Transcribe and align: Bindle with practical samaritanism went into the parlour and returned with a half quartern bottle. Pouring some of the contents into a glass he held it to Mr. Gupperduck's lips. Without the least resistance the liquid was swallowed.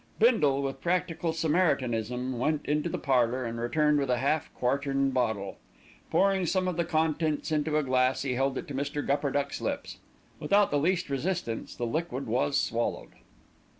Bindle 0.17 0.63
with 0.63 0.81
practical 0.81 1.31
samaritanism 1.31 2.39
went 2.39 2.65
into 2.65 2.89
the 2.89 2.97
parlour 2.97 3.45
and 3.45 3.59
returned 3.61 3.99
with 3.99 4.09
a 4.09 4.17
half 4.17 4.51
quartern 4.55 5.11
bottle. 5.11 5.59
Pouring 6.09 6.47
some 6.47 6.67
of 6.67 6.75
the 6.75 6.83
contents 6.85 7.51
into 7.51 7.77
a 7.77 7.83
glass 7.83 8.23
he 8.23 8.33
held 8.33 8.57
it 8.57 8.67
to 8.69 8.73
Mr. 8.73 9.05
Gupperduck's 9.05 9.61
lips. 9.61 9.99
Without 10.39 10.71
the 10.71 10.79
least 10.79 11.07
resistance 11.11 11.75
the 11.75 11.85
liquid 11.85 12.25
was 12.25 12.57
swallowed. 12.57 13.11